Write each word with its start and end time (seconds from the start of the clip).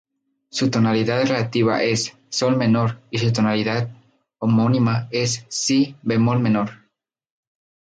Su 0.49 0.71
tonalidad 0.71 1.27
relativa 1.27 1.83
es 1.83 2.17
"sol" 2.29 2.57
menor, 2.57 2.97
y 3.11 3.19
su 3.19 3.31
tonalidad 3.31 3.91
homónima 4.39 5.07
es 5.11 5.45
"si" 5.47 5.95
bemol 6.01 6.39
menor. 6.39 6.71